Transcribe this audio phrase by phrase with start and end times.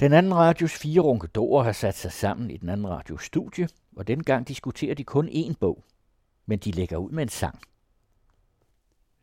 [0.00, 4.06] Den anden radios fire runkedorer har sat sig sammen i den anden radios studie, og
[4.06, 5.84] dengang diskuterer de kun én bog.
[6.46, 7.60] Men de lægger ud med en sang.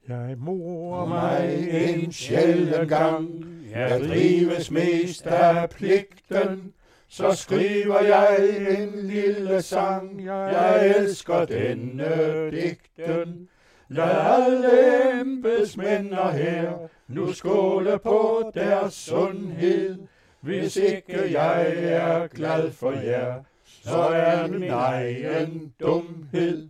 [0.08, 3.30] Jeg mor mig en sjælden gang,
[3.72, 6.74] jeg drives mest af pligten,
[7.08, 8.38] så skriver jeg
[8.80, 13.50] en lille sang, jeg elsker denne digten.
[13.88, 19.98] Lad alle embedsmænd her nu skåle på deres sundhed,
[20.44, 26.70] hvis ikke jeg er glad for jer, så er min egen dumhed.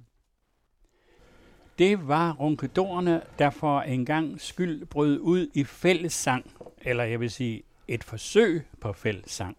[1.79, 6.51] Det var runkedorerne, der for en gang skyld brød ud i fællessang,
[6.81, 9.57] eller jeg vil sige et forsøg på fællessang.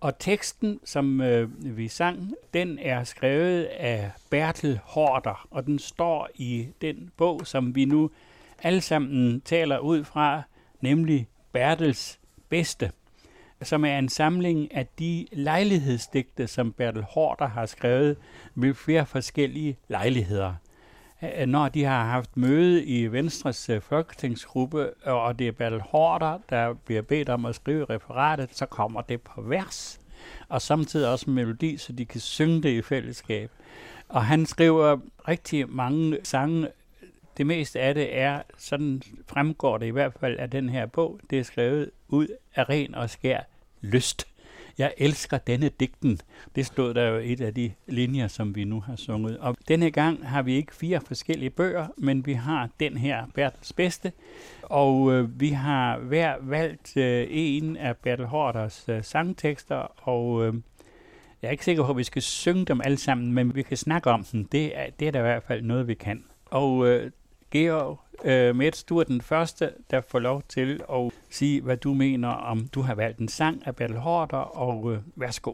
[0.00, 6.28] Og teksten, som øh, vi sang, den er skrevet af Bertel Horter, og den står
[6.34, 8.10] i den bog, som vi nu
[8.62, 10.42] alle sammen taler ud fra,
[10.80, 12.90] nemlig Bertels bedste,
[13.62, 18.16] som er en samling af de lejlighedsdigte, som Bertel Horter har skrevet
[18.54, 20.54] ved flere forskellige lejligheder
[21.46, 26.74] når de har haft møde i Venstres øh, folketingsgruppe, og det er Bertel Hårder, der
[26.74, 30.00] bliver bedt om at skrive referatet, så kommer det på vers,
[30.48, 33.50] og samtidig også en melodi, så de kan synge det i fællesskab.
[34.08, 34.98] Og han skriver
[35.28, 36.68] rigtig mange sange.
[37.36, 41.20] Det meste af det er, sådan fremgår det i hvert fald af den her bog,
[41.30, 43.40] det er skrevet ud af ren og skær
[43.82, 44.26] lyst.
[44.78, 46.20] Jeg elsker denne digten.
[46.56, 49.38] Det stod der jo et af de linjer, som vi nu har sunget.
[49.38, 53.72] Og denne gang har vi ikke fire forskellige bøger, men vi har den her, Bertels
[53.72, 54.12] Bedste.
[54.62, 60.54] Og øh, vi har hver valgt øh, en af Bertel Hårders øh, sangtekster, og øh,
[61.42, 63.76] jeg er ikke sikker på, at vi skal synge dem alle sammen, men vi kan
[63.76, 64.44] snakke om dem.
[64.44, 66.24] Det er, det er der i hvert fald noget, vi kan.
[66.44, 67.10] Og øh,
[67.52, 71.94] Georg øh, Mets, du er den første, der får lov til at sige, hvad du
[71.94, 75.52] mener om, du har valgt en sang af Bertel Hårder, og øh, værsgo.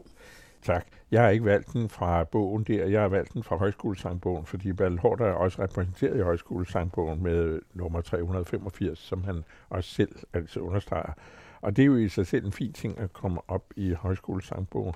[0.63, 0.85] Tak.
[1.11, 4.73] Jeg har ikke valgt den fra bogen der, jeg har valgt den fra Højskolesangbogen, fordi
[4.73, 10.15] Bertel Hårder er også repræsenteret i Højskolesangbogen med øh, nummer 385, som han også selv
[10.33, 11.13] altså understreger.
[11.61, 14.93] Og det er jo i sig selv en fin ting at komme op i Højskolesangbogen.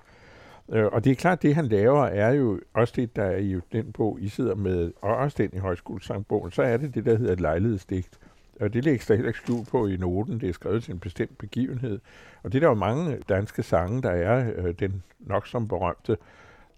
[0.69, 3.59] Øh, og det er klart, det han laver er jo også det, der er i
[3.71, 7.17] den bog, I sidder med, og også den i højskolesangbogen, så er det det, der
[7.17, 8.19] hedder et lejlighedsdigt.
[8.59, 10.39] Og det lægges der heller ikke skjul på i noten.
[10.39, 11.99] Det er skrevet til en bestemt begivenhed.
[12.43, 14.51] Og det er der jo mange danske sange, der er.
[14.55, 16.17] Øh, den nok som berømte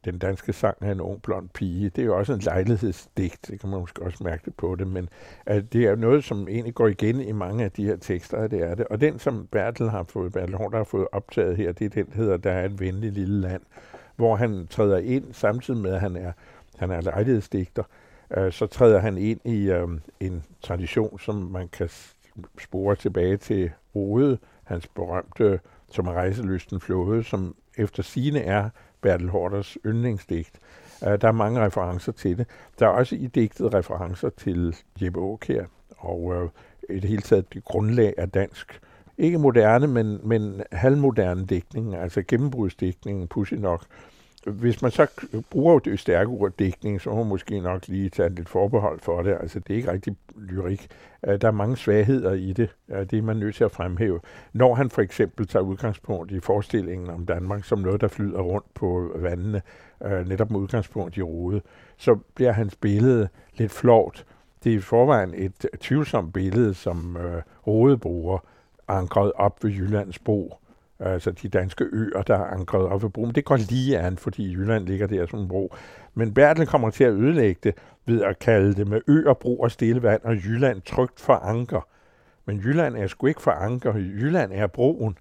[0.06, 1.90] den danske sang af en ung blond pige.
[1.90, 4.88] Det er jo også en lejlighedsdigt, det kan man måske også mærke det på det,
[4.88, 5.10] men
[5.46, 8.62] at det er noget, som egentlig går igen i mange af de her tekster, det
[8.62, 8.88] er det.
[8.88, 12.06] Og den, som Bertel har fået, Bertel Horn, har fået optaget her, det er den,
[12.06, 13.62] der hedder Der er et venligt lille land,
[14.16, 16.32] hvor han træder ind, samtidig med, at han er,
[16.78, 17.84] han er lejlighedsdigter,
[18.38, 19.88] øh, så træder han ind i øh,
[20.20, 21.90] en tradition, som man kan
[22.60, 25.60] spore tilbage til Rode, hans berømte
[25.92, 28.70] som er rejselysten flåde, som efter sine er
[29.06, 30.60] Bertel Hårders yndlingsdigt.
[31.04, 32.48] Øh, der er mange referencer til det.
[32.80, 35.64] Der er også i digtet referencer til Jeppe Aukær
[35.98, 36.50] og uh,
[36.96, 38.82] i det hele taget det grundlag af dansk.
[39.18, 43.86] Ikke moderne, men, men halvmoderne digtning, altså gennembrudsdigtningen, pussy nok,
[44.45, 45.07] hvis man så
[45.50, 49.22] bruger det stærke ord dækning, så må man måske nok lige tage lidt forbehold for
[49.22, 49.38] det.
[49.41, 50.88] Altså, det er ikke rigtig lyrik.
[51.28, 52.75] Øh, der er mange svagheder i det.
[52.88, 54.19] Det er man nødt til at fremhæve.
[54.53, 58.73] Når han for eksempel tager udgangspunkt i forestillingen om Danmark som noget, der flyder rundt
[58.73, 59.61] på vandene,
[60.06, 61.62] øh, netop med udgangspunkt i rode,
[61.97, 63.27] så bliver hans billede
[63.57, 64.25] lidt flot.
[64.63, 68.38] Det er i forvejen et tvivlsomt billede, som øh, Rode bruger,
[68.88, 70.53] ankret op ved Jyllands bro
[71.00, 73.35] altså de danske øer, der er ankret op ved broen.
[73.35, 75.75] Det går lige an, fordi Jylland ligger der som en bro.
[76.13, 77.75] Men Bertel kommer til at ødelægge det
[78.06, 81.88] ved at kalde det med øer, bro og stille vand, og Jylland trygt for anker.
[82.45, 83.94] Men Jylland er sgu ikke for anker.
[83.95, 85.17] Jylland er broen.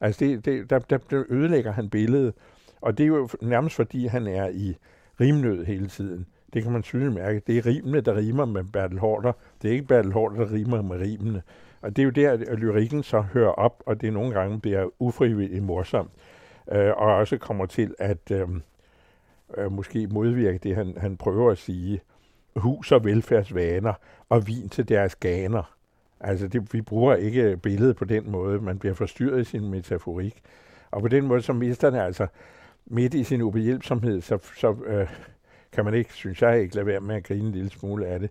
[0.00, 2.34] Altså, det, det, der, der, der ødelægger han billedet.
[2.80, 4.76] Og det er jo nærmest fordi, han er i
[5.20, 6.26] rimnød hele tiden.
[6.52, 7.42] Det kan man tydeligt mærke.
[7.46, 9.32] Det er rimene, der rimer med Bertel Hårder.
[9.62, 11.42] Det er ikke Bertel Hårder, der rimer med rimene.
[11.80, 14.88] Og det er jo der, at lyrikken så hører op, og det nogle gange bliver
[14.98, 16.10] ufrivilligt morsomt,
[16.72, 18.48] øh, og også kommer til at øh,
[19.56, 22.00] øh, måske modvirke det, han, han prøver at sige.
[22.56, 23.92] Hus og velfærdsvaner,
[24.28, 25.74] og vin til deres ganer.
[26.20, 28.60] Altså, det, vi bruger ikke billedet på den måde.
[28.60, 30.42] Man bliver forstyrret i sin metaforik.
[30.90, 32.26] Og på den måde, så mister han altså
[32.86, 35.08] midt i sin ubehjælpsomhed, så, så øh,
[35.72, 38.20] kan man ikke, synes jeg, ikke lade være med at grine en lille smule af
[38.20, 38.30] det.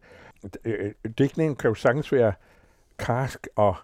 [0.65, 2.33] Øh, digtningen kan jo sagtens være
[2.99, 3.75] karsk og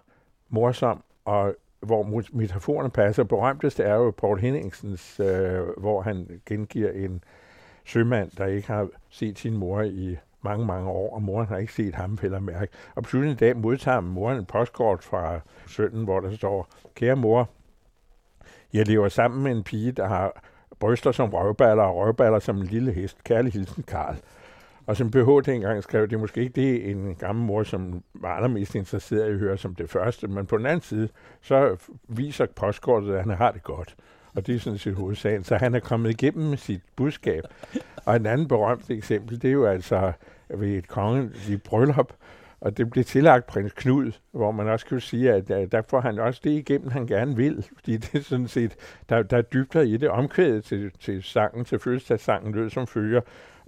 [0.48, 3.24] morsom, og hvor metaforerne passer.
[3.24, 7.24] Berømtest er jo Paul Henningsens, øh, hvor han gengiver en
[7.84, 11.72] sømand, der ikke har set sin mor i mange, mange år, og moren har ikke
[11.72, 12.72] set ham eller mærke.
[12.94, 17.48] Og pludselig en dag modtager moren en postkort fra sønnen, hvor der står, kære mor,
[18.72, 20.42] Jeg lever sammen med en pige, der har
[20.80, 23.24] bryster som røvballer og røvballer som en lille hest.
[23.24, 24.16] Kærlig hilsen, Karl.
[24.86, 28.36] Og som BH dengang skrev, det er måske ikke det, en gammel mor, som var
[28.36, 31.08] allermest interesseret i at høre som det første, men på den anden side,
[31.40, 31.76] så
[32.08, 33.96] viser postkortet, at han har det godt.
[34.36, 35.44] Og det er sådan set hovedsagen.
[35.44, 37.44] Så han er kommet igennem med sit budskab.
[38.04, 40.12] Og en anden berømt eksempel, det er jo altså
[40.48, 42.12] ved et kongeligt bryllup,
[42.60, 46.18] og det blev tillagt prins Knud, hvor man også kan sige, at der får han
[46.18, 47.66] også det igennem, han gerne vil.
[47.74, 48.76] Fordi det er sådan set,
[49.08, 50.08] der, der er dybder i det.
[50.08, 53.20] Omkvædet til, til sangen, til fødselsdagssangen, lød som følger.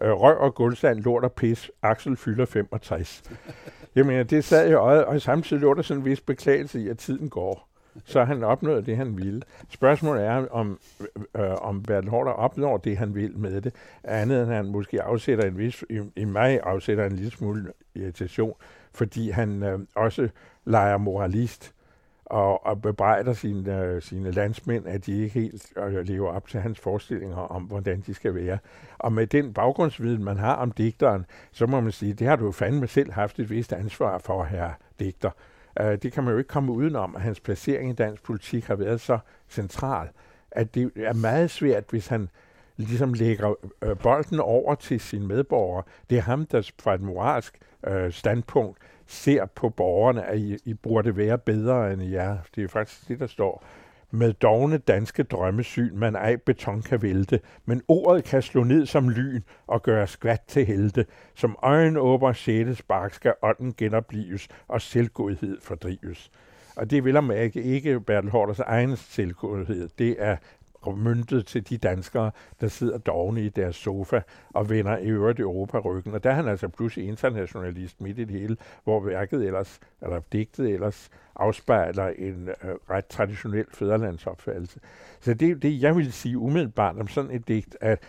[0.02, 3.22] Øh, røg og guldsand, lort og pis, Axel fylder 65.
[3.94, 6.88] Jeg mener, det sad i øjet, og samtidig lå der sådan en vis beklagelse i,
[6.88, 7.68] at tiden går.
[8.04, 9.42] Så han opnåede det, han ville.
[9.70, 10.78] Spørgsmålet er, om,
[11.36, 15.44] øh, om Bertel Hårder opnår det, han vil med det, andet end han måske afsætter
[15.44, 18.54] en vis, i, i mig afsætter en lille smule irritation,
[18.92, 20.28] fordi han øh, også
[20.64, 21.74] leger moralist
[22.26, 25.72] og, og bebrejder sine, sine landsmænd, at de ikke helt
[26.08, 28.58] lever op til hans forestillinger om, hvordan de skal være.
[28.98, 32.52] Og med den baggrundsviden, man har om digteren, så må man sige, det har du
[32.52, 34.70] fandme selv haft et vist ansvar for, her
[35.00, 35.30] digter.
[35.80, 38.74] Uh, det kan man jo ikke komme udenom, at hans placering i dansk politik har
[38.74, 39.18] været så
[39.48, 40.08] central,
[40.50, 42.28] at det er meget svært, hvis han
[42.76, 45.82] ligesom lægger øh, bolden over til sine medborgere.
[46.10, 50.74] Det er ham, der fra et moralsk øh, standpunkt ser på borgerne, at I, I
[50.74, 52.36] burde være bedre end jer.
[52.54, 53.64] Det er faktisk det, der står.
[54.10, 59.08] Med dogne danske drømmesyn, man ej beton kan vælte, men ordet kan slå ned som
[59.08, 61.06] lyn og gøre skvat til helte.
[61.34, 66.30] Som øjenåber sjæle spark skal ånden genoplives og selvgodhed fordrives.
[66.76, 69.88] Og det vil om ikke, ikke Bertel Hårders egen selvgodhed.
[69.98, 70.36] Det er
[70.94, 72.30] myndet til de danskere,
[72.60, 76.14] der sidder dogne i deres sofa og vender i øvrigt Europa ryggen.
[76.14, 80.20] Og der er han altså pludselig internationalist midt i det hele, hvor værket ellers, eller
[80.32, 84.80] digtet ellers, afspejler en øh, ret traditionel fædrelandsopfattelse.
[85.20, 88.02] Så det er det, jeg vil sige umiddelbart om sådan et digt, at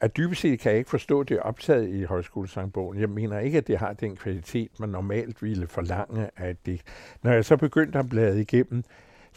[0.00, 3.00] at dybest set kan jeg ikke forstå, at det er optaget i højskolesangbogen.
[3.00, 6.82] Jeg mener ikke, at det har den kvalitet, man normalt ville forlange af et digt.
[7.22, 8.84] Når jeg så begyndte at blade igennem,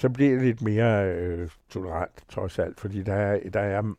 [0.02, 3.94] så bliver det lidt mere øh, tolerant, trods alt, fordi der er, der er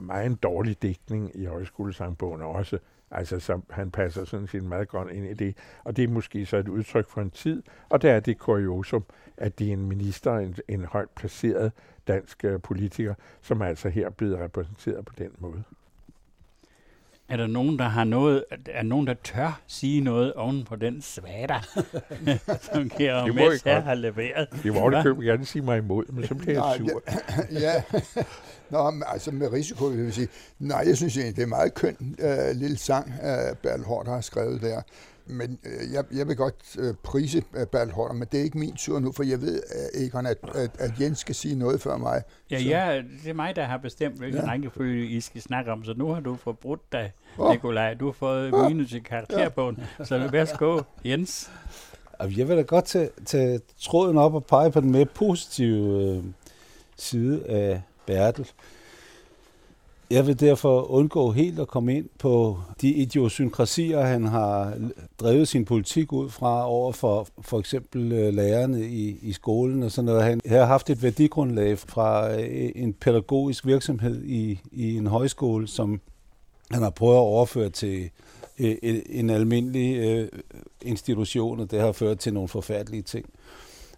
[0.00, 2.78] meget en dårlig dækning i højskolesangbogen også.
[3.10, 5.56] Altså, så han passer sådan set meget godt ind i det.
[5.84, 9.04] Og det er måske så et udtryk for en tid, og der er det kuriosum,
[9.36, 11.72] at det er en minister, en, en højt placeret
[12.08, 15.62] dansk øh, politiker, som altså her er blevet repræsenteret på den måde.
[17.28, 21.02] Er der nogen, der har noget, er nogen, der tør sige noget oven på den
[21.02, 21.58] svada,
[22.72, 24.48] som Kjær Mets her har leveret?
[24.62, 27.02] Det var det køb gerne sige mig imod, men så bliver jeg sur.
[27.60, 27.82] ja,
[28.70, 30.28] Nå, altså med risiko vil jeg sige,
[30.58, 34.20] nej, jeg synes egentlig, det er meget køn uh, lille sang, uh, Bertel Hård har
[34.20, 34.82] skrevet der
[35.28, 38.74] men øh, jeg, jeg vil godt øh, prise øh, Bertel men det er ikke min
[38.76, 39.62] tur nu, for jeg ved,
[39.94, 42.22] Egon, at, at, at Jens skal sige noget før mig.
[42.50, 44.50] Ja, ja, det er mig, der har bestemt, hvilken ja.
[44.50, 47.50] rækkefølge I skal snakke om, så nu har du forbrudt dig, oh.
[47.50, 47.94] Nikolaj.
[47.94, 48.66] Du har fået oh.
[48.66, 50.04] minus i karakterbogen, ja.
[50.04, 51.50] så værsgo, Jens.
[52.20, 56.24] Jeg vil da godt tage, tage tråden op og pege på den mere positive øh,
[56.96, 58.50] side af Bertel.
[60.10, 64.74] Jeg vil derfor undgå helt at komme ind på de idiosynkrasier, han har
[65.20, 69.92] drevet sin politik ud fra over for for eksempel øh, lærerne i, i skolen og
[69.92, 70.24] sådan noget.
[70.24, 76.00] Han har haft et værdigrundlag fra øh, en pædagogisk virksomhed i, i en højskole, som
[76.70, 78.10] han har prøvet at overføre til
[78.58, 80.28] øh, en almindelig
[80.82, 83.26] institution, og det har ført til nogle forfærdelige ting.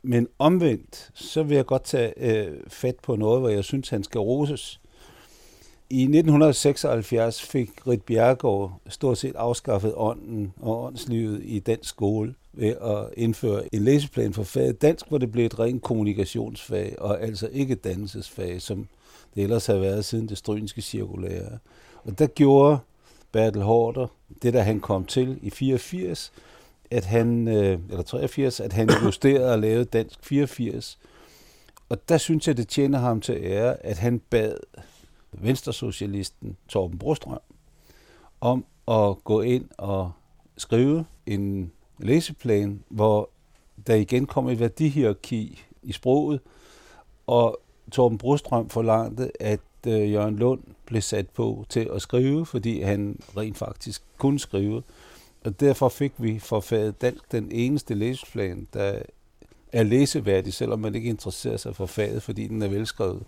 [0.02, 2.12] Men omvendt, så vil jeg godt tage
[2.68, 4.80] fat på noget, hvor jeg synes, han skal roses
[5.90, 12.68] i 1976 fik Rit Bjergård stort set afskaffet ånden og åndslivet i dansk skole ved
[12.68, 17.48] at indføre en læseplan for faget dansk, hvor det blev et rent kommunikationsfag, og altså
[17.52, 18.88] ikke et dannelsesfag, som
[19.34, 21.58] det ellers har været siden det strynske cirkulære.
[22.04, 22.78] Og der gjorde
[23.32, 24.06] Bertel Hårder,
[24.42, 26.32] det der han kom til i 84,
[26.90, 30.98] at han, øh, eller 83, at han justerede og lavede dansk 84.
[31.88, 34.54] Og der synes jeg, det tjener ham til ære, at han bad
[35.32, 37.38] venstresocialisten Torben Brostrøm
[38.40, 40.12] om at gå ind og
[40.56, 43.30] skrive en læseplan, hvor
[43.86, 46.40] der igen kom et værdihierarki i sproget,
[47.26, 47.60] og
[47.92, 53.20] Torben Brostrøm forlangte, at øh, Jørgen Lund blev sat på til at skrive, fordi han
[53.36, 54.82] rent faktisk kunne skrive.
[55.44, 59.02] Og derfor fik vi for faget dansk den eneste læseplan, der
[59.72, 63.22] er læseværdig, selvom man ikke interesserer sig for faget, fordi den er velskrevet.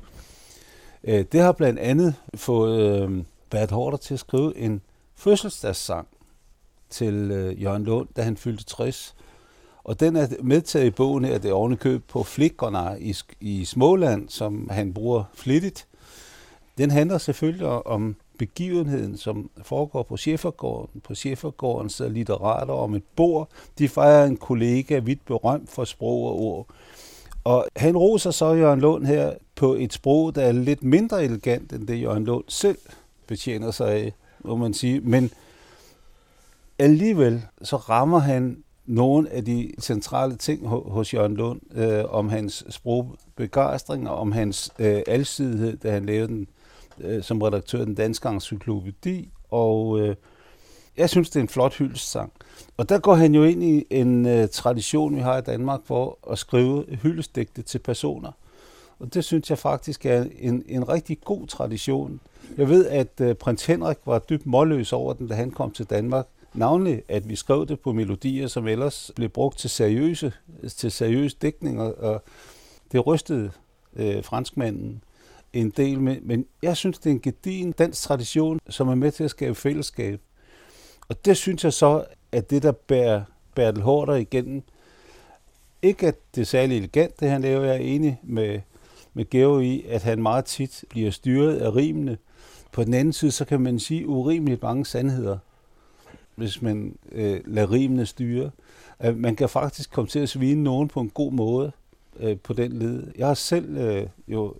[1.04, 4.80] Øh, det har blandt andet fået øh, Bert Horter til at skrive en
[5.14, 6.08] fødselsdagssang
[6.90, 9.14] til øh, Jørgen Lund, da han fyldte 60.
[9.84, 14.28] Og den er medtaget i bogen her, det er ovenikøb på Flikkerne i, i Småland,
[14.28, 15.86] som han bruger flittigt.
[16.78, 21.00] Den handler selvfølgelig om begivenheden, som foregår på Schæfergården.
[21.00, 23.48] På Schæfergården sidder litterater om et bord.
[23.78, 26.66] De fejrer en kollega vidt berømt for sprog og ord.
[27.44, 31.72] Og han roser så Jørgen Lund her på et sprog, der er lidt mindre elegant,
[31.72, 32.78] end det Jørgen Lund selv
[33.26, 35.00] betjener sig af, må man sige.
[35.00, 35.30] Men
[36.78, 42.64] alligevel så rammer han nogle af de centrale ting hos Jørgen Lund øh, om hans
[42.68, 46.48] sprogbegejstring og om hans øh, alsidighed, da han lavede den
[47.00, 49.28] øh, som redaktør af den danske encyklopædi.
[49.50, 50.16] Og øh,
[50.96, 52.32] jeg synes, det er en flot hyldestsang.
[52.76, 56.18] Og der går han jo ind i en øh, tradition, vi har i Danmark, for
[56.30, 58.32] at skrive hyldestigte til personer.
[58.98, 62.20] Og det synes jeg faktisk er en, en rigtig god tradition.
[62.56, 65.86] Jeg ved, at øh, prins Henrik var dybt målløs over den, da han kom til
[65.86, 66.26] Danmark.
[66.54, 70.32] Navnlig, at vi skrev det på melodier, som ellers blev brugt til seriøse,
[70.76, 72.22] til seriøse dækninger, og
[72.92, 73.50] det rystede
[73.96, 75.02] øh, franskmanden
[75.52, 76.20] en del med.
[76.20, 79.54] Men jeg synes, det er en gedigen dansk tradition, som er med til at skabe
[79.54, 80.20] fællesskab.
[81.12, 83.22] Og det synes jeg så, at det, der bærer
[83.54, 84.62] Bertel Hårder igennem,
[85.82, 88.60] ikke at det er særlig elegant, det han laver, jeg er enig med,
[89.14, 92.18] med Geo i, at han meget tit bliver styret af rimene.
[92.72, 95.38] På den anden side, så kan man sige urimeligt mange sandheder,
[96.34, 98.50] hvis man øh, lader rimene styre.
[99.04, 101.72] Øh, man kan faktisk komme til at svine nogen på en god måde
[102.20, 103.06] øh, på den led.
[103.18, 104.54] Jeg har selv øh, jo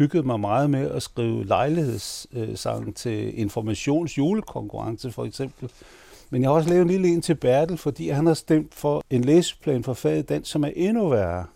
[0.00, 5.70] hygget mig meget med at skrive lejlighedssange til informations julekonkurrence for eksempel.
[6.30, 9.02] Men jeg har også lavet en lille en til Bertel, fordi han har stemt for
[9.10, 11.46] en læseplan for faget den, som er endnu værre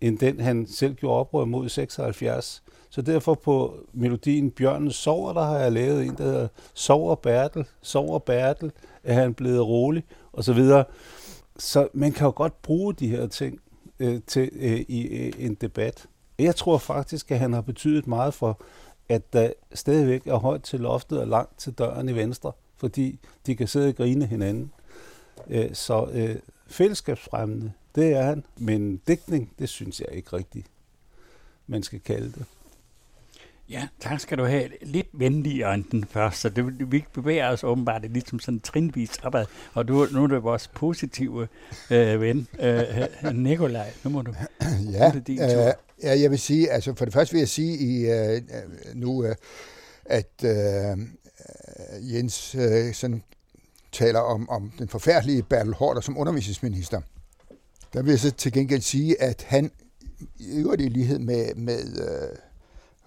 [0.00, 2.62] end den, han selv gjorde oprør mod 76.
[2.90, 7.64] Så derfor på melodien Bjørnen sover, der har jeg lavet en, der hedder Sover Bertel,
[7.82, 8.72] Sover Bertel,
[9.04, 10.84] er han blevet rolig, og så videre.
[11.58, 13.60] Så man kan jo godt bruge de her ting
[13.98, 16.06] øh, til øh, i øh, en debat.
[16.38, 18.60] Jeg tror faktisk, at han har betydet meget for,
[19.08, 23.56] at der stadigvæk er højt til loftet og langt til døren i venstre, fordi de
[23.56, 24.72] kan sidde og grine hinanden.
[25.48, 30.66] Øh, så øh, fællesskabsfremmende, det er han, men dækning, det synes jeg ikke rigtigt,
[31.66, 32.44] man skal kalde det.
[33.70, 34.68] Ja, tak skal du have.
[34.82, 39.18] Lidt venligere end den første, så det, vi bevæger os åbenbart lidt som sådan trinvis
[39.18, 39.46] opad.
[39.74, 41.48] Og du, nu er det vores positive
[41.90, 42.84] øh, ven, øh,
[43.34, 43.92] Nikolaj.
[44.04, 44.34] Nu må du...
[44.92, 45.85] Ja, det din tur.
[45.98, 48.42] Øh, ja, jeg vil sige, altså for det første vil jeg sige i øh,
[48.94, 49.34] nu, øh,
[50.04, 50.98] at øh,
[52.12, 53.22] Jens øh, sådan
[53.92, 57.00] taler om, om den forfærdelige Bertel Hårder som undervisningsminister.
[57.92, 59.70] Der vil jeg så til gengæld sige, at han
[60.38, 62.36] i øvrigt i lighed med, med øh,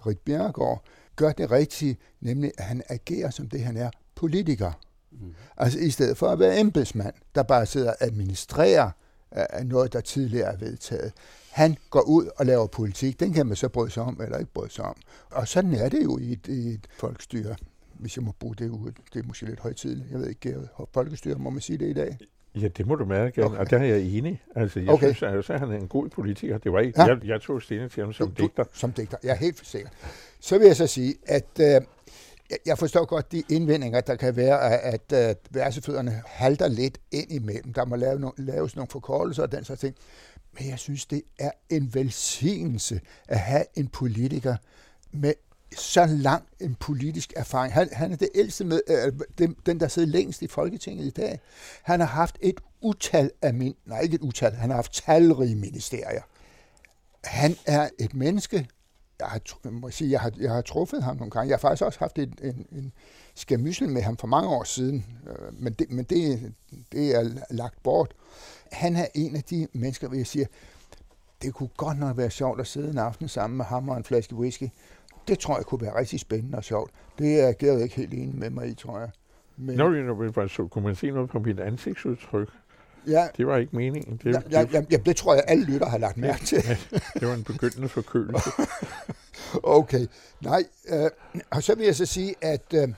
[0.06, 0.84] Rik Bjerregaard,
[1.16, 4.72] gør det rigtige, nemlig at han agerer som det, han er, politiker.
[5.12, 5.34] Mm.
[5.56, 8.90] Altså i stedet for at være embedsmand, der bare sidder og administrerer
[9.36, 11.12] uh, noget, der tidligere er vedtaget.
[11.50, 13.20] Han går ud og laver politik.
[13.20, 14.96] Den kan man så bryde sig om eller ikke bryde sig om.
[15.30, 17.56] Og sådan er det jo i et, i et folkestyre
[18.00, 18.92] hvis jeg må bruge det ud.
[19.14, 20.10] Det er måske lidt højtidligt.
[20.10, 20.56] Jeg ved ikke,
[20.94, 22.18] folkestyre, må man sige det i dag?
[22.54, 23.42] Ja, det må du gerne, okay.
[23.42, 24.42] og der er jeg enig.
[24.54, 25.14] Altså, jeg okay.
[25.14, 26.58] synes altså, at han er en god politiker.
[26.58, 27.06] Det var ikke, ja.
[27.06, 28.64] jeg, jeg tog stilling til ham som du, digter.
[28.72, 29.92] Som digter, ja, helt sikkert.
[30.40, 31.80] Så vil jeg så sige, at øh,
[32.66, 37.72] jeg forstår godt de indvendinger, der kan være, at, øh, at halter lidt ind imellem.
[37.72, 39.96] Der må lave no, laves nogle forkortelser og den slags ting.
[40.58, 44.56] Men jeg synes, det er en velsignelse at have en politiker
[45.12, 45.34] med
[45.76, 47.74] så lang en politisk erfaring.
[47.74, 51.10] Han, han er det ældste med, øh, den, den, der sidder længst i Folketinget i
[51.10, 51.40] dag.
[51.82, 55.56] Han har haft et utal af min, nej ikke et utal, han har haft talrige
[55.56, 56.22] ministerier.
[57.24, 58.68] Han er et menneske,
[59.20, 61.48] jeg har, må sige, jeg har, jeg har truffet ham nogle gange.
[61.48, 62.92] Jeg har faktisk også haft en, en, en
[63.34, 66.52] skamyssel med ham for mange år siden, øh, men, det, men det,
[66.92, 68.14] det er lagt bort.
[68.72, 70.46] Han er en af de mennesker, hvor jeg siger,
[71.42, 74.04] det kunne godt nok være sjovt at sidde en aften sammen med ham og en
[74.04, 74.68] flaske whisky,
[75.28, 76.90] det tror jeg kunne være rigtig spændende og sjovt.
[77.18, 79.10] Det er Gerd ikke helt enig med mig i, tror jeg.
[79.56, 79.76] Men...
[79.76, 82.48] Nå, når så kunne man se noget på mit ansigtsudtryk.
[83.06, 83.28] Ja.
[83.36, 84.20] Det var ikke meningen.
[84.24, 86.62] Det, ja, ja, ja, ja, det tror jeg, alle lytter har lagt mærke til.
[86.68, 86.76] Ja,
[87.20, 88.50] det var en begyndende forkølelse.
[89.62, 90.06] okay.
[90.40, 91.10] Nej, øh,
[91.50, 92.88] og så vil jeg så sige, at øh,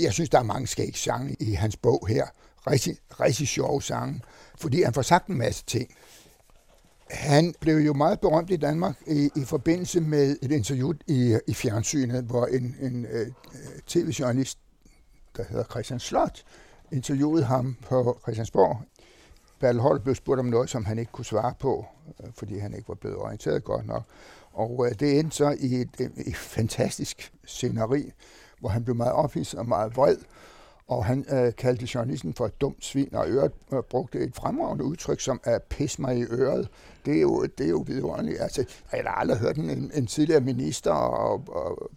[0.00, 2.26] jeg synes, der er mange skæg sange i hans bog her.
[2.66, 4.20] Rigtig, rigtig sjove sange,
[4.58, 5.94] fordi han får sagt en masse ting.
[7.10, 11.54] Han blev jo meget berømt i Danmark i, i forbindelse med et interview i, i
[11.54, 13.26] fjernsynet, hvor en, en uh,
[13.86, 14.58] tv-journalist,
[15.36, 16.44] der hedder Christian Slot,
[16.92, 18.82] interviewede ham på Christiansborg.
[19.64, 21.86] Bertel Holt blev spurgt om noget, som han ikke kunne svare på,
[22.20, 24.02] øh, fordi han ikke var blevet orienteret godt nok.
[24.52, 28.12] Og øh, det endte så i et, øh, et, fantastisk sceneri,
[28.60, 30.16] hvor han blev meget ophidset og meget vred.
[30.88, 34.84] og han øh, kaldte journalisten for et dumt svin, og øret øh, brugte et fremragende
[34.84, 36.68] udtryk som at pis mig i øret.
[37.06, 38.40] Det er jo, det er jo vidunderligt.
[38.40, 41.90] Altså, jeg har aldrig hørt en, en tidligere minister og, og, og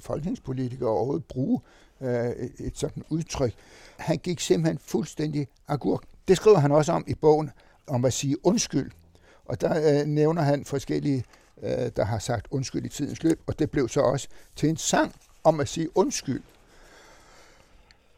[0.00, 1.60] folketingspolitiker overhovedet bruge
[2.00, 3.54] øh, et sådan udtryk.
[3.96, 6.02] Han gik simpelthen fuldstændig agurk.
[6.28, 7.50] Det skriver han også om i bogen,
[7.86, 8.90] om at sige undskyld.
[9.44, 11.24] Og der øh, nævner han forskellige,
[11.62, 14.76] øh, der har sagt undskyld i tidens løb, og det blev så også til en
[14.76, 15.14] sang
[15.44, 16.42] om at sige undskyld.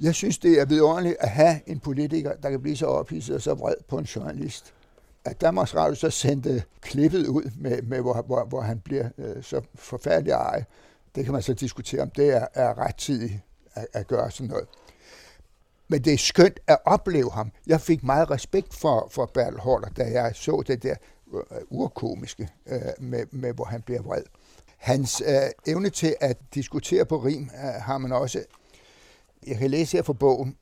[0.01, 3.43] Jeg synes, det er vidunderligt at have en politiker, der kan blive så ophidset og
[3.43, 4.75] så vred på en journalist.
[5.25, 9.43] At Danmarks Radio så sendte klippet ud, med, med hvor, hvor, hvor han bliver øh,
[9.43, 10.65] så forfærdelig ej,
[11.15, 13.41] det kan man så diskutere, om det er, er rettidigt
[13.75, 14.67] at, at gøre sådan noget.
[15.89, 17.53] Men det er skønt at opleve ham.
[17.67, 20.95] Jeg fik meget respekt for, for Bertel Hårder, da jeg så det der
[21.35, 21.41] øh,
[21.71, 24.23] urkomiske, øh, med, med hvor han bliver vred.
[24.77, 28.45] Hans øh, evne til at diskutere på rim øh, har man også.
[29.47, 30.57] Jeg kan læse her fra bogen,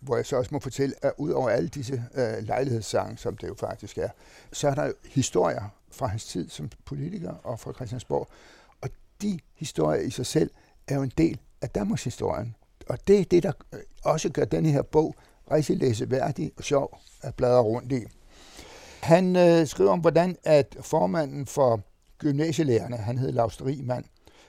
[0.00, 3.48] hvor jeg så også må fortælle, at ud over alle disse øh, lejlighedssange, som det
[3.48, 4.08] jo faktisk er,
[4.52, 8.28] så er der historier fra hans tid som politiker og fra Christiansborg.
[8.80, 8.88] Og
[9.22, 10.50] de historier i sig selv
[10.88, 12.56] er jo en del af Danmarks historien
[12.88, 15.14] og det er det, der øh, også gør denne her bog
[15.50, 18.04] rigtig læseværdig og sjov at bladre rundt i.
[19.00, 21.80] Han øh, skriver om, hvordan at formanden for
[22.18, 24.04] gymnasielærerne, han hed Lars Riemann,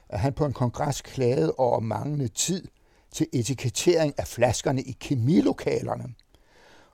[0.09, 2.67] at han på en kongres klagede over manglende tid
[3.11, 6.05] til etikettering af flaskerne i kemilokalerne.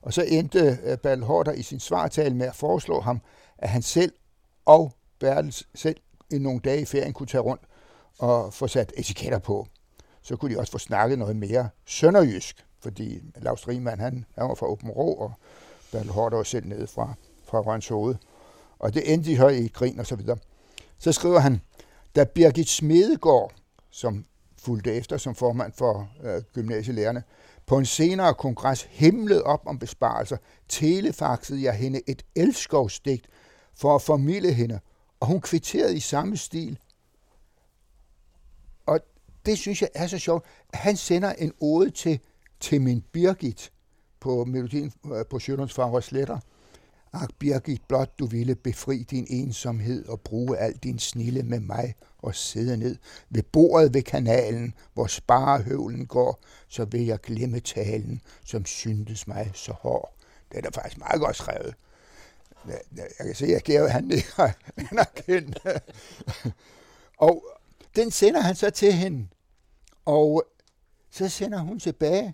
[0.01, 3.21] Og så endte øh, Bertel Hårder i sin svartale med at foreslå ham,
[3.57, 4.13] at han selv
[4.65, 5.97] og Bertels selv
[6.31, 7.61] i nogle dage i ferien kunne tage rundt
[8.19, 9.67] og få sat etiketter på
[10.21, 14.55] så kunne de også få snakket noget mere sønderjysk, fordi Lars Riemann, han, han var
[14.55, 15.33] fra Åben Rå, og
[15.91, 17.13] Bertel Hård var selv nede fra,
[17.45, 18.15] fra Rønshoved.
[18.79, 20.37] Og det endte de i grin og så videre.
[20.97, 21.61] Så skriver han,
[22.15, 23.53] da Birgit Smedegaard,
[23.91, 24.25] som
[24.57, 27.23] fulgte efter som formand for øh, gymnasielærerne,
[27.65, 30.37] på en senere kongres himlede op om besparelser,
[30.69, 33.27] telefaxede jeg hende et elskovsdigt
[33.75, 34.79] for at formidle hende,
[35.19, 36.79] og hun kvitterede i samme stil
[39.49, 40.45] det synes jeg er så sjovt.
[40.73, 42.19] Han sender en ode til,
[42.59, 43.71] til min Birgit
[44.19, 46.39] på melodien øh, på Sjølunds Farvers sletter.
[47.13, 51.95] Ak, Birgit, blot du ville befri din ensomhed og bruge al din snille med mig
[52.17, 52.97] og sidde ned
[53.29, 59.51] ved bordet ved kanalen, hvor sparehøvlen går, så vil jeg glemme talen, som syntes mig
[59.53, 60.13] så hård.
[60.51, 61.73] Det er da faktisk meget godt skrevet.
[62.97, 64.33] Jeg kan se, at Georg han ikke
[64.91, 65.59] anerkendt.
[67.27, 67.45] og
[67.95, 69.27] den sender han så til hende.
[70.05, 70.43] Og
[71.11, 72.33] så sender hun tilbage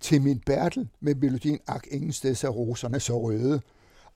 [0.00, 3.60] til min Bertel med melodien Ak, ingen steds er roserne så røde.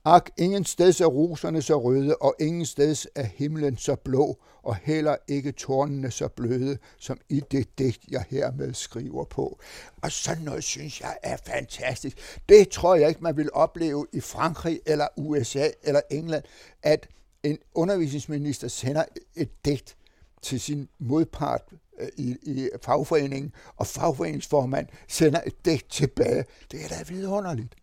[0.05, 4.75] Ak, ingen steds er roserne så røde, og ingen steds er himlen så blå, og
[4.75, 9.59] heller ikke tårnene så bløde, som i det digt, jeg hermed skriver på.
[10.01, 12.39] Og sådan noget synes jeg er fantastisk.
[12.49, 16.43] Det tror jeg ikke, man vil opleve i Frankrig, eller USA, eller England,
[16.83, 17.07] at
[17.43, 19.03] en undervisningsminister sender
[19.35, 19.97] et digt
[20.41, 21.61] til sin modpart
[21.99, 26.45] Øh, i, i fagforeningen, og fagforeningsformand sender et dæk tilbage.
[26.71, 27.75] Det er da vidunderligt.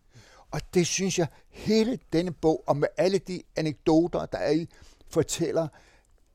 [0.51, 4.69] Og det synes jeg, hele denne bog, og med alle de anekdoter, der er i,
[5.07, 5.67] fortæller,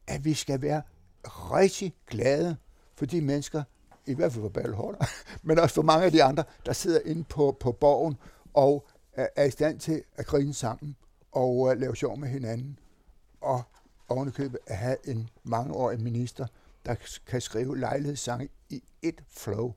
[0.06, 0.82] at vi skal være
[1.26, 2.56] rigtig glade
[2.94, 3.62] for de mennesker,
[4.06, 5.04] i hvert fald for Balholder,
[5.46, 8.16] men også for mange af de andre, der sidder inde på, på borgen
[8.54, 10.96] og er i stand til at grine sammen
[11.32, 12.78] og øh, lave sjov med hinanden.
[13.40, 13.62] Og
[14.08, 16.46] ovenikøbet at have en mangeårig minister,
[16.88, 16.94] der
[17.26, 19.74] kan skrive lejlighedssange i et flow.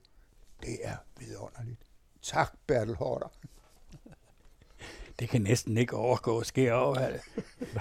[0.60, 1.80] Det er vidunderligt.
[2.22, 3.32] Tak, Bertel Hårder.
[5.18, 6.98] Det kan næsten ikke overgå at ske over.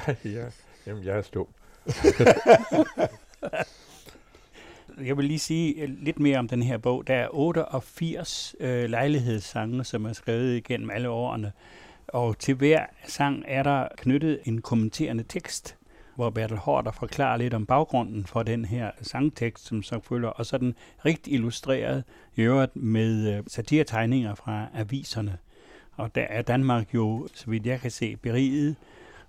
[0.08, 0.46] Nej, ja.
[0.86, 1.48] Jamen, jeg er stum.
[5.08, 7.08] jeg vil lige sige lidt mere om den her bog.
[7.08, 11.52] Der er 88 øh, lejlighedssange, som er skrevet igennem alle årene.
[12.08, 15.78] Og til hver sang er der knyttet en kommenterende tekst
[16.16, 20.46] hvor Bertel Hårder forklarer lidt om baggrunden for den her sangtekst, som så følger, og
[20.46, 22.04] så den rigt illustreret
[22.36, 25.38] i øvrigt med øh, satiretegninger fra aviserne.
[25.92, 28.76] Og der er Danmark jo, så vidt jeg kan se, beriget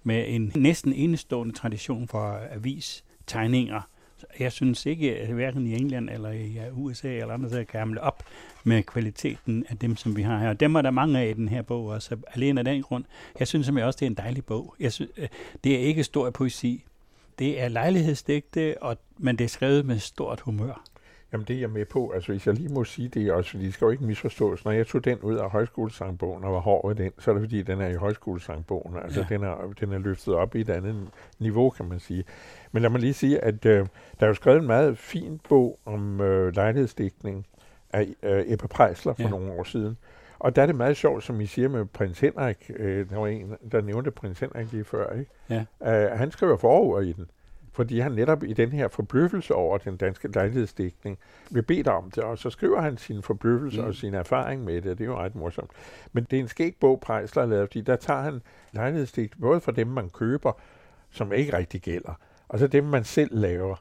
[0.02, 3.80] med en næsten enestående tradition for avistegninger.
[4.38, 8.00] Jeg synes ikke, at hverken i England eller i USA eller andre steder kan hamle
[8.00, 8.24] op
[8.64, 10.52] med kvaliteten af dem, som vi har her.
[10.52, 13.04] Dem er der mange af i den her bog også, alene af den grund.
[13.38, 14.74] Jeg synes simpelthen også, det er en dejlig bog.
[14.80, 15.28] Jeg synes, øh,
[15.64, 16.84] det er ikke stor poesi.
[17.38, 20.84] Det er lejlighedsdigte, og, men det er skrevet med stort humør.
[21.32, 22.10] Jamen det er jeg med på.
[22.10, 24.64] Altså hvis jeg lige må sige det også, fordi det skal jo ikke misforstås.
[24.64, 27.42] Når jeg tog den ud af højskolesangbogen og var hård ved den, så er det
[27.42, 28.96] fordi, den er i højskolesangbogen.
[28.96, 29.34] Altså ja.
[29.34, 31.08] den, er, den er løftet op i et andet
[31.38, 32.24] niveau, kan man sige.
[32.72, 33.86] Men lad mig lige sige, at øh,
[34.20, 37.46] der er jo skrevet en meget fin bog om øh, lejlighedsdækning
[37.92, 39.28] af øh, Ebbe Prejsler for Ja.
[39.28, 39.98] nogle år siden.
[40.38, 42.70] Og der er det meget sjovt, som I siger med prins Henrik.
[42.76, 45.12] Øh, der var en, der nævnte prins Henrik lige før.
[45.18, 45.30] Ikke?
[45.50, 45.64] Ja.
[46.12, 47.26] Øh, han skriver forord i den.
[47.74, 51.18] Fordi han netop i den her forbløffelse over den danske lejlighedsdækning
[51.50, 53.86] vil bede om det, og så skriver han sin forbløffelse Mm.
[53.86, 55.70] og sin erfaring med det, det er jo ret morsomt.
[56.12, 59.60] Men det er en skæg bog, Prejsler har lavet, fordi der tager han lejlighedsdækning, både
[59.60, 60.52] fra dem, man køber,
[61.10, 62.12] som ikke rigtig gælder,
[62.48, 63.76] og så dem, man selv laver.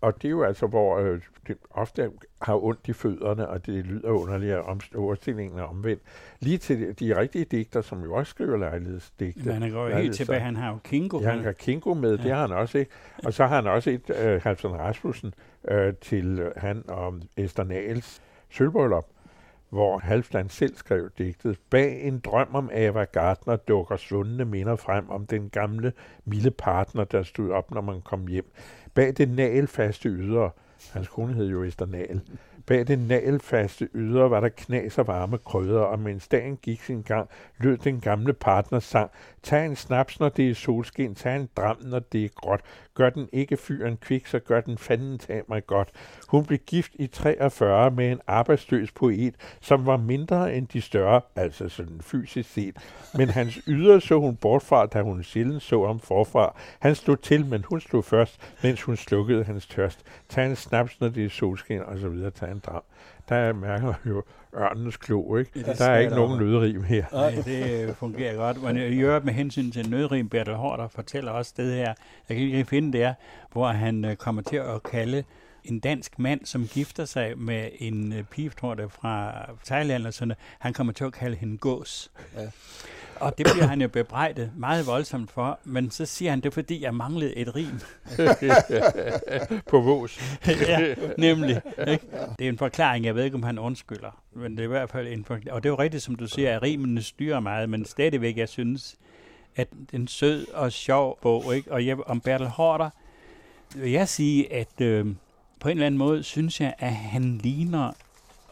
[0.00, 2.10] Og det er jo altså, hvor øh, det ofte
[2.42, 6.02] har ondt i fødderne, og det lyder underligt, at om, overstillingen er omvendt.
[6.40, 9.44] Lige til de, rigtige digter, som jo også skriver lejlighedsdigte.
[9.44, 10.40] Men han går helt tilbage.
[10.40, 11.20] Han har jo Kingo.
[11.20, 12.22] Ja, han har Kingo med, ja.
[12.22, 12.90] det har han også, ikke?
[13.24, 15.34] Og så har han også et, øh, Halvdan Rasmussen,
[15.68, 19.06] øh, til øh, han og Esther Nahls sølvbrøllup,
[19.70, 21.58] hvor Halfdan selv skrev digtet.
[21.70, 25.92] Bag en drøm om Ava Gardner dukker svundne minder frem om den gamle,
[26.24, 28.50] milde partner, der stod op, når man kom hjem.
[28.94, 30.50] Bag det nagelfaste ydre,
[30.92, 32.20] hans kone hed jo Esther Nahl,
[32.68, 37.02] bag det nagelfaste ydre var der knas og varme krydder, og mens dagen gik sin
[37.02, 37.28] gang,
[37.58, 39.10] lød den gamle partners sang.
[39.42, 42.60] Tag en snaps, når det er solskin, tag en dram, når det er gråt.
[42.98, 45.88] Gør den ikke fyren kvik, så gør den fanden tag mig godt.
[46.28, 51.20] Hun blev gift i 43 med en arbejdsløs poet, som var mindre end de større,
[51.36, 52.76] altså sådan fysisk set.
[53.14, 56.54] Men hans ydre så hun bortfra, da hun sjældent så ham forfra.
[56.78, 60.00] Han slog til, men hun slog først, mens hun slukkede hans tørst.
[60.28, 62.30] Tag en snaps, når det er solskin, og så videre.
[62.30, 62.82] Tag en dram.
[63.28, 64.22] Der mærker man jo
[64.56, 65.50] ørnens klo, ikke?
[65.66, 67.04] Ja, der er ikke nogen nødrim her.
[67.12, 68.62] Nej, det øh, fungerer godt.
[68.62, 71.94] Men i øvrigt med hensyn til nødrim, Bertel Hårder fortæller også det her,
[72.28, 73.14] jeg kan ikke finde det er,
[73.52, 75.24] hvor han øh, kommer til at kalde
[75.64, 79.32] en dansk mand, som gifter sig med en øh, pige, tror det fra
[79.64, 82.10] Thailand eller sådan noget, han kommer til at kalde hende gås.
[82.36, 82.40] Ja.
[83.20, 86.50] Og det bliver han jo bebrejdet meget voldsomt for, men så siger han, det er
[86.50, 87.80] fordi, jeg manglede et rim.
[89.70, 90.38] På vås.
[90.46, 91.60] ja, nemlig.
[91.88, 92.06] Ikke?
[92.38, 94.22] Det er en forklaring, jeg ved ikke, om han undskylder.
[94.32, 95.52] Men det er i hvert fald en forklaring.
[95.52, 98.48] Og det er jo rigtigt, som du siger, at rimene styrer meget, men stadigvæk, jeg
[98.48, 98.96] synes,
[99.56, 101.56] at det er en sød og sjov bog.
[101.56, 101.72] Ikke?
[101.72, 102.90] Og jeg, om Bertel Hårder,
[103.76, 105.06] vil jeg sige, at øh,
[105.60, 107.92] på en eller anden måde, synes jeg, at han ligner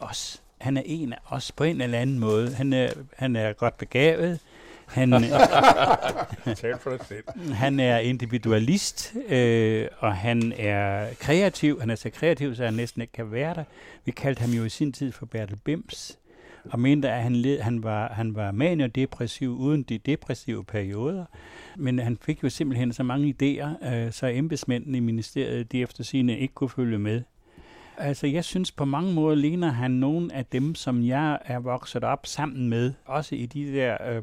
[0.00, 0.42] os.
[0.58, 2.54] Han er en af os på en eller anden måde.
[2.54, 4.40] Han er, han er godt begavet.
[4.86, 5.10] Han,
[6.56, 7.52] Tal for dig selv.
[7.52, 11.80] han er individualist, øh, og han er kreativ.
[11.80, 13.64] Han er så kreativ, så han næsten ikke kan være der.
[14.04, 16.18] Vi kaldte ham jo i sin tid for Bertel Bims,
[16.70, 21.24] og mente, at han, led, han var, han var manio-depressiv uden de depressive perioder.
[21.76, 26.04] Men han fik jo simpelthen så mange idéer, øh, så embedsmændene i ministeriet, de efter
[26.04, 27.22] sine ikke kunne følge med.
[27.98, 32.04] Altså, jeg synes på mange måder ligner han nogen af dem, som jeg er vokset
[32.04, 34.22] op sammen med, også i de der øh,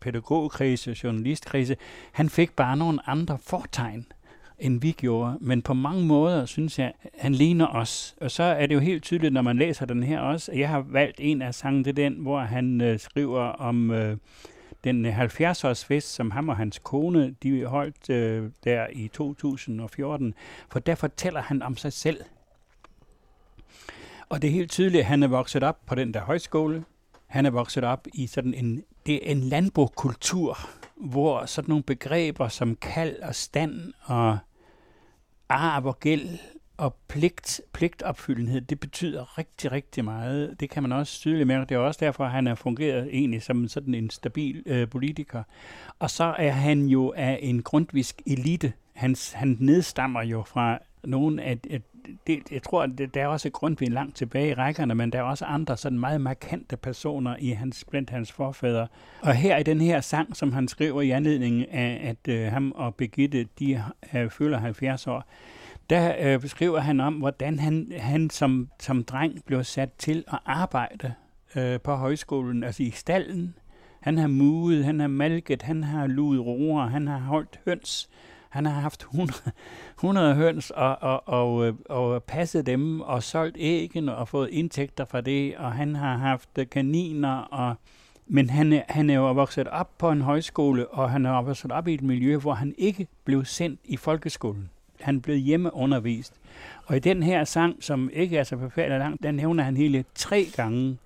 [0.00, 1.76] pædagogkrise, journalistkrise.
[2.12, 4.06] Han fik bare nogle andre fortegn,
[4.58, 5.38] end vi gjorde.
[5.40, 8.14] Men på mange måder synes jeg, han ligner os.
[8.20, 10.52] Og så er det jo helt tydeligt, når man læser den her også.
[10.52, 14.16] Jeg har valgt en af sangene, det er den, hvor han øh, skriver om øh,
[14.84, 20.34] den 70-års fest, som ham og hans kone, de holdt øh, der i 2014.
[20.68, 22.20] For der fortæller han om sig selv.
[24.28, 26.84] Og det er helt tydeligt, at han er vokset op på den der højskole.
[27.30, 30.58] Han er vokset op i sådan en, det er en landbrugskultur,
[30.96, 34.38] hvor sådan nogle begreber som kald og stand og
[35.48, 36.38] arv og gæld
[36.76, 40.60] og pligt, pligtopfyldenhed, det betyder rigtig, rigtig meget.
[40.60, 41.68] Det kan man også tydeligt mærke.
[41.68, 45.42] Det er også derfor, at han har fungeret egentlig som sådan en stabil øh, politiker.
[45.98, 48.72] Og så er han jo af en grundvisk elite.
[48.94, 51.58] Hans, han nedstammer jo fra nogle af,
[52.26, 55.18] det, jeg tror, at det, der er også Grundtvig langt tilbage i rækkerne, men der
[55.18, 58.86] er også andre sådan meget markante personer i hans, blandt hans forfædre.
[59.20, 62.72] Og her i den her sang, som han skriver i anledning af, at øh, ham
[62.72, 63.84] og Birgitte, de
[64.14, 65.24] øh, føler 70 år,
[65.90, 70.38] der øh, beskriver han om, hvordan han, han som, som dreng blev sat til at
[70.46, 71.12] arbejde
[71.56, 73.54] øh, på højskolen, altså i stallen.
[74.00, 78.10] Han har muget, han har malket, han har luet roer, han har holdt høns.
[78.50, 79.32] Han har haft 100,
[79.98, 85.04] 100 høns og, og, og, øh, og passet dem og solgt æggene og fået indtægter
[85.04, 87.76] fra det, og han har haft kaniner og
[88.32, 91.88] men han han er jo vokset op på en højskole, og han er vokset op
[91.88, 94.70] i et miljø, hvor han ikke blev sendt i folkeskolen.
[95.00, 96.34] Han blev hjemmeundervist.
[96.86, 100.04] Og i den her sang, som ikke er så forfærdelig lang, den nævner han hele
[100.14, 100.98] tre gange.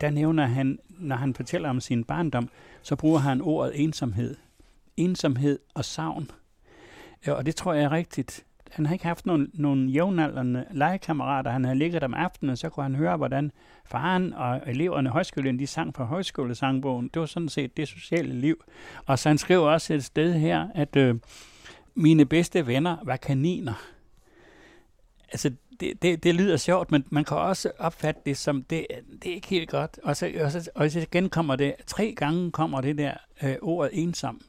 [0.00, 2.48] Der nævner han, når han fortæller om sin barndom,
[2.82, 4.36] så bruger han ordet ensomhed.
[4.96, 6.30] Ensomhed og savn.
[7.26, 8.44] Ja, og det tror jeg er rigtigt.
[8.70, 11.50] Han har ikke haft nogen, nogen jævnaldrende legekammerater.
[11.50, 13.52] Han havde ligget om aftenen, så kunne han høre, hvordan
[13.84, 17.10] faren og eleverne i højskolen, de sang fra højskolesangbogen.
[17.14, 18.64] Det var sådan set det sociale liv.
[19.06, 21.14] Og så han skriver også et sted her, at øh,
[21.94, 23.74] mine bedste venner var kaniner.
[25.32, 28.86] altså, det, det, det lyder sjovt, men man kan også opfatte det som, det,
[29.22, 29.98] det er ikke helt godt.
[30.02, 33.56] Og så, og, så, og så igen kommer det, tre gange kommer det der øh,
[33.62, 34.40] ordet ensom.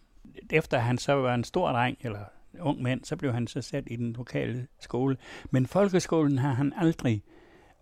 [0.50, 2.20] Efter han så var en stor dreng, eller
[2.60, 5.18] ung mand, så blev han så sat i den lokale skole.
[5.52, 7.24] Men folkeskolen har han aldrig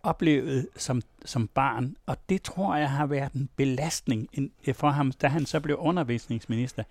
[0.04, 4.28] oplevet som, som barn, og det tror jeg har været en belastning
[4.68, 6.84] øh, for ham, da han så blev undervisningsminister.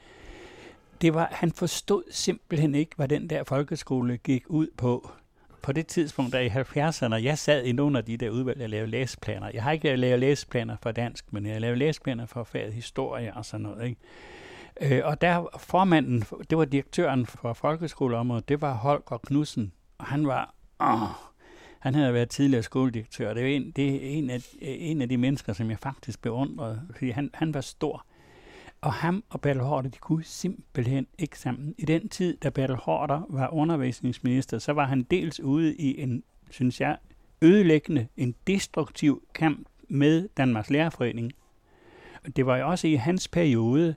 [1.01, 5.11] Det var, han forstod simpelthen ikke, hvad den der folkeskole gik ud på.
[5.63, 8.71] På det tidspunkt, der i 70'erne, jeg sad i nogle af de der udvalg, jeg
[8.71, 9.51] lavede læseplaner.
[9.55, 13.45] Jeg har ikke lavet læseplaner for dansk, men jeg lavede læseplaner for faget historie og
[13.45, 13.89] sådan noget.
[13.89, 14.01] Ikke?
[14.83, 20.27] Øh, og der formanden, det var direktøren for folkeskoleområdet, det var Holger Knudsen, og han
[20.27, 21.29] var, åh,
[21.79, 23.35] han havde været tidligere skoledirektør.
[23.35, 26.83] Det er en, det er en, af, en af de mennesker, som jeg faktisk beundrede,
[26.91, 28.05] fordi han, han var stor.
[28.81, 31.75] Og ham og Bertel Hårder, de kunne simpelthen ikke sammen.
[31.79, 36.23] I den tid, da Bertel Hårder var undervisningsminister, så var han dels ude i en,
[36.51, 36.97] synes jeg,
[37.43, 41.33] ødelæggende, en destruktiv kamp med Danmarks Lærerforening.
[42.37, 43.95] Det var jo også i hans periode,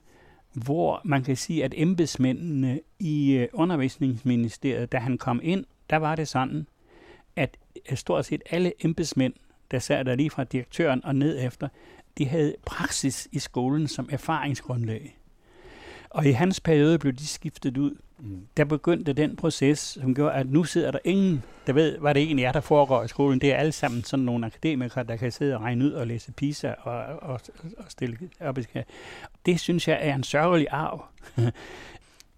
[0.52, 6.14] hvor man kan sige, at embedsmændene i øh, undervisningsministeriet, da han kom ind, der var
[6.14, 6.66] det sådan,
[7.36, 7.58] at
[7.94, 9.34] stort set alle embedsmænd,
[9.70, 11.68] der sad der lige fra direktøren og ned efter,
[12.18, 15.18] de havde praksis i skolen som erfaringsgrundlag.
[16.10, 17.96] Og i hans periode blev de skiftet ud.
[18.18, 18.46] Mm.
[18.56, 22.22] Der begyndte den proces, som gjorde, at nu sidder der ingen, der ved, hvad det
[22.22, 23.40] egentlig er, der foregår i skolen.
[23.40, 26.32] Det er alle sammen sådan nogle akademikere, der kan sidde og regne ud og læse
[26.32, 27.40] PISA og, og,
[27.78, 28.58] og stille op.
[29.46, 31.04] Det synes jeg er en sørgelig arv.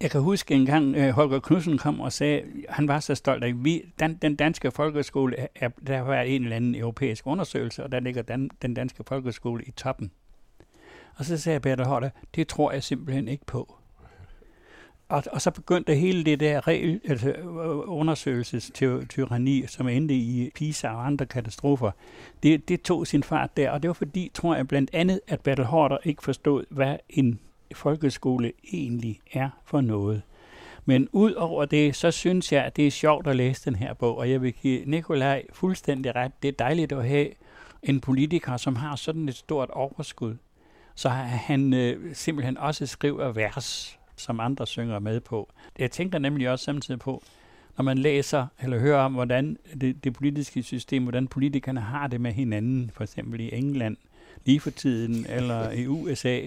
[0.01, 3.45] Jeg kan huske en gang, øh, Holger Knudsen kom og sagde, han var så stolt
[3.45, 7.93] af, vi, den, den danske folkeskole, er, der var en eller anden europæisk undersøgelse, og
[7.93, 10.11] der ligger den, den danske folkeskole i toppen.
[11.17, 13.77] Og så sagde Peter Hotter, det tror jeg simpelthen ikke på.
[15.09, 20.89] Og, og så begyndte hele det der regel, altså øh, undersøgelsestyranni, som endte i PISA
[20.89, 21.91] og andre katastrofer,
[22.43, 23.71] det, det tog sin fart der.
[23.71, 27.41] Og det var fordi, tror jeg blandt andet, at Bertel Hårder ikke forstod, hvad en
[27.75, 30.23] folkeskole egentlig er for noget.
[30.85, 33.95] Men ud over det, så synes jeg, at det er sjovt at læse den her
[33.95, 36.33] bog, og jeg vil give Nikolaj fuldstændig ret.
[36.43, 37.29] Det er dejligt at have
[37.83, 40.37] en politiker, som har sådan et stort overskud,
[40.95, 45.53] så han øh, simpelthen også skriver vers, som andre synger med på.
[45.79, 47.23] Jeg tænker nemlig også samtidig på,
[47.77, 52.21] når man læser eller hører om, hvordan det, det politiske system, hvordan politikerne har det
[52.21, 53.97] med hinanden, for eksempel i England
[54.45, 56.41] lige for tiden, eller i USA,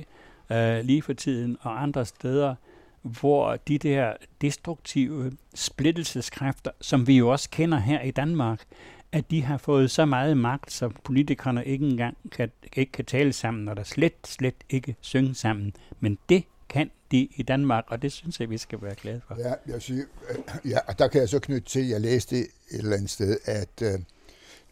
[0.52, 2.56] øh, lige for tiden og andre steder,
[3.02, 8.64] hvor de der destruktive splittelseskræfter, som vi jo også kender her i Danmark,
[9.12, 13.34] at de har fået så meget magt, så politikerne ikke engang kan, ikke kan tale
[13.34, 15.74] sammen, og der slet, slet ikke synge sammen.
[16.00, 19.36] Men det kan de i Danmark, og det synes jeg, vi skal være glade for.
[19.40, 22.48] Ja, jeg siger, øh, ja, og der kan jeg så knytte til, jeg læste et
[22.70, 24.00] eller andet sted, at øh,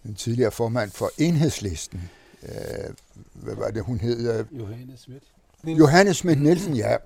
[0.04, 2.10] den tidligere formand for enhedslisten,
[2.44, 2.94] øh,
[3.34, 4.40] hvad var det, hun hed?
[4.40, 5.24] Øh, Johannes Schmidt.
[5.64, 6.98] Johannes Schmidt Nielsen, ja.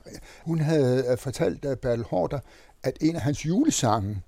[0.43, 2.39] Hun havde øh, fortalt af Bertel Hårder,
[2.83, 4.21] at en af hans julesange,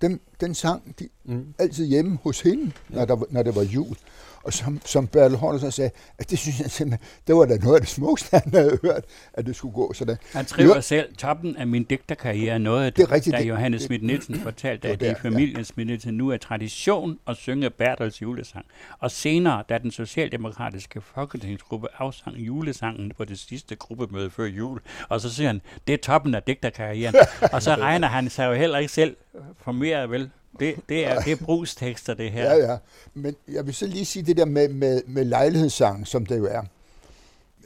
[0.00, 1.54] den, den sang de mm.
[1.58, 2.94] altid hjemme hos hende, ja.
[2.94, 3.96] når, der, når det var jul.
[4.46, 7.74] Og som, som Bertel så sagde, at det synes jeg simpelthen, det var da noget
[7.74, 9.04] af det smukkeste, han havde hørt,
[9.34, 10.16] at det skulle gå sådan.
[10.32, 10.80] Han skriver jo.
[10.80, 14.88] selv, toppen af min digterkarriere, noget af det, det rigtigt, da Johannes Schmidt Nielsen fortalte,
[14.88, 15.84] at det i familien ja.
[15.84, 18.66] Nielsen nu er tradition at synge Bertels julesang.
[18.98, 25.20] Og senere, da den socialdemokratiske folketingsgruppe afsang julesangen på det sidste gruppemøde før jul, og
[25.20, 27.14] så siger han, det er toppen af digterkarrieren.
[27.52, 29.16] og så regner han sig jo heller ikke selv
[29.58, 30.30] for mere vel
[30.60, 32.54] det, det, er, det er brugstekster, det her.
[32.54, 32.76] Ja, ja.
[33.14, 36.46] Men jeg vil så lige sige det der med, med, med lejlighedssang, som det jo
[36.46, 36.62] er.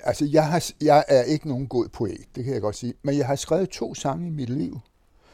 [0.03, 2.95] Altså, jeg, har, jeg er ikke nogen god poet, det kan jeg godt sige.
[3.03, 4.81] Men jeg har skrevet to sange i mit liv.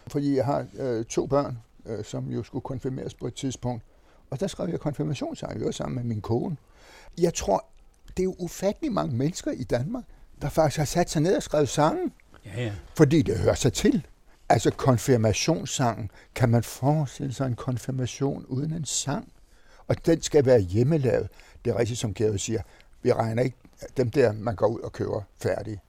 [0.07, 3.83] Fordi jeg har øh, to børn, øh, som jo skulle konfirmeres på et tidspunkt.
[4.31, 6.57] Og der skrev jeg konfirmationssange, jo sammen med min kone.
[7.19, 7.67] Jeg tror,
[8.09, 10.05] det er jo ufattelig mange mennesker i Danmark,
[10.43, 12.11] der faktisk har sat sig ned og skrevet sange.
[12.47, 12.73] Ja, ja.
[12.95, 14.07] Fordi det hører sig til.
[14.49, 19.33] Altså konfirmationssangen, kan man forestille sig en konfirmation uden en sang?
[19.89, 21.29] Og den skal være hjemmelavet.
[21.65, 22.63] Det er rigtigt, som Gary siger.
[23.03, 23.57] Vi regner ikke
[23.97, 25.81] dem der, man går ud og køber færdige.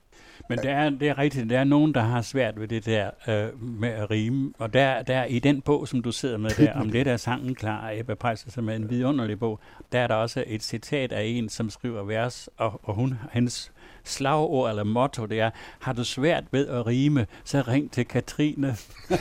[0.50, 3.10] Men det er, det er rigtigt, der er nogen, der har svært ved det der
[3.28, 4.54] øh, med at rime.
[4.58, 7.56] Og der, der i den bog, som du sidder med der, om lidt er sangen
[7.56, 9.60] klar, Ebbe Pejser, som er en vidunderlig bog,
[9.92, 13.72] der er der også et citat af en, som skriver vers, og, og hun, hendes
[14.08, 18.78] slagord eller motto, det er, har du svært ved at rime, så ring til Katrine.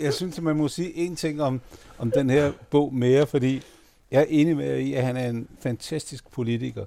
[0.00, 1.60] jeg synes, at man må sige en ting om,
[1.98, 3.62] om den her bog mere, fordi
[4.10, 6.84] jeg er enig med i, at han er en fantastisk politiker.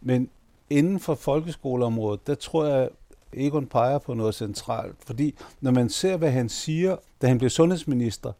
[0.00, 0.30] Men
[0.70, 2.88] inden for folkeskoleområdet, der tror jeg,
[3.32, 7.50] Egon peger på noget centralt, fordi når man ser, hvad han siger, da han blev
[7.50, 8.32] sundhedsminister,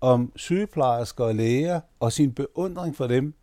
[0.00, 3.34] om sygeplejersker og læger og sin beundring for dem,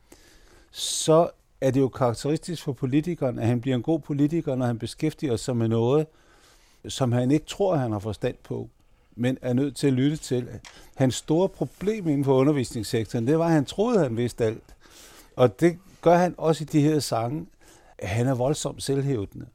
[0.71, 1.29] så
[1.65, 5.35] er det jo karakteristisk for politikeren, at han bliver en god politiker, når han beskæftiger
[5.35, 6.07] sig med noget,
[6.87, 8.69] som han ikke tror, han har forstand på,
[9.15, 10.47] men er nødt til at lytte til.
[10.95, 14.75] Hans store problem inden for undervisningssektoren, det var, at han troede, han vidste alt.
[15.35, 17.45] Og det gør han også i de her sange.
[17.99, 19.45] Han er voldsomt selvhævdende.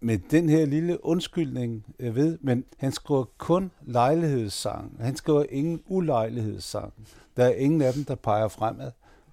[0.00, 4.96] Med den her lille undskyldning jeg ved, men han skriver kun lejlighedssang.
[5.00, 6.92] Han skriver ingen ulejlighedssang.
[7.36, 8.90] Der er ingen af dem, der peger fremad.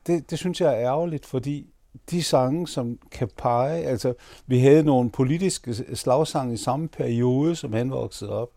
[0.08, 1.69] Det, det synes jeg er ærgerligt, fordi
[2.12, 4.13] de sange, som kan pege, altså
[4.47, 8.49] vi havde nogle politiske slagsange i samme periode, som han voksede op,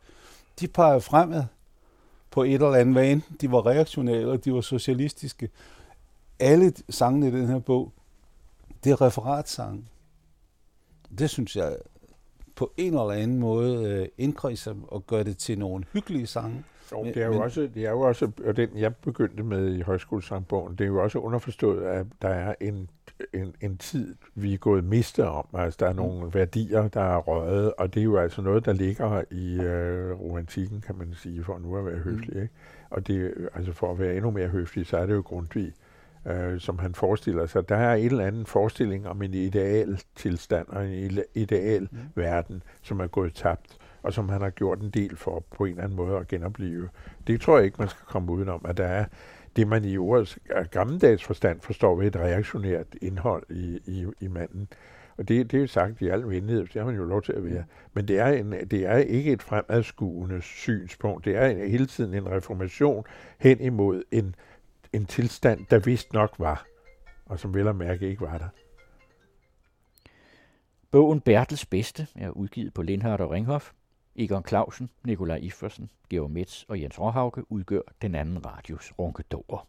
[0.61, 1.45] de peger fremad
[2.31, 3.23] på et eller andet vane.
[3.41, 5.49] De var reaktionære, de var socialistiske.
[6.41, 7.93] Alle sangene i den her bog,
[8.85, 9.85] det er referatsange.
[11.19, 11.77] Det synes jeg
[12.57, 16.65] på en eller anden måde øh, indkredser og gør det til nogle hyggelige sange.
[16.93, 19.75] Jo, det er jo men, også, det er jo også, og den jeg begyndte med
[19.75, 22.91] i højskolesangbogen, det er jo også underforstået, at der er en,
[23.35, 25.47] en, en tid, vi er gået miste om.
[25.55, 26.35] Altså, der er nogle mm.
[26.35, 30.81] værdier, der er røget, og det er jo altså noget, der ligger i øh, romantikken,
[30.81, 32.37] kan man sige, for nu at være høflig.
[32.37, 32.43] Mm.
[32.43, 32.55] Ikke?
[32.91, 35.73] Og det, altså for at være endnu mere høflig, så er det jo Grundtvig,
[36.27, 37.69] øh, som han forestiller sig.
[37.69, 41.99] Der er en eller anden forestilling om en ideal tilstand og en ideal mm.
[42.15, 45.71] verden, som er gået tabt og som han har gjort en del for på en
[45.71, 46.89] eller anden måde at genopleve.
[47.27, 49.05] Det tror jeg ikke, man skal komme udenom, at der er
[49.57, 50.39] det, man i ordets
[50.71, 54.69] gammeldags forstand forstår ved et reaktionært indhold i, i, i manden.
[55.19, 57.33] Og det, det er jo sagt i al venlighed, det har man jo lov til
[57.33, 57.65] at være.
[57.93, 61.25] Men det er, en, det er ikke et fremadskuende synspunkt.
[61.25, 63.05] Det er en, hele tiden en reformation
[63.39, 64.35] hen imod en,
[64.93, 66.67] en tilstand, der vist nok var,
[67.27, 68.49] og som vel og mærke ikke var der.
[70.91, 73.73] Bogen Bertels Bedste er udgivet på Lindhardt og Ringhof.
[74.21, 79.67] Egon Clausen, Nikolaj Iffersen, Georg Metz og Jens Råhauke udgør den anden radios runkedorer.